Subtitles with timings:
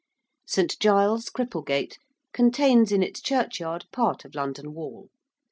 [0.47, 0.79] ~St.
[0.79, 1.99] Giles, Cripplegate~,
[2.33, 5.11] contains in its churchyard part of London Wall.